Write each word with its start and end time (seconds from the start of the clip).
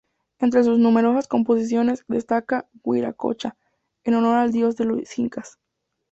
Entre 0.39 0.63
sus 0.63 0.79
numerosas 0.79 1.27
composiciones 1.27 2.03
destaca 2.07 2.67
"Huiracocha" 2.81 3.55
en 4.03 4.15
honor 4.15 4.37
al 4.39 4.51
dios 4.51 4.75
de 4.75 4.85
los 4.85 5.19
incas. 5.19 5.59